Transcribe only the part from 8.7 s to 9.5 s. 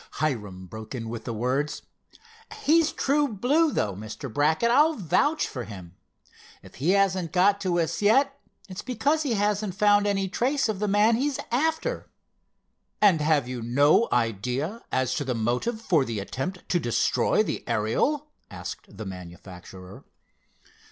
because he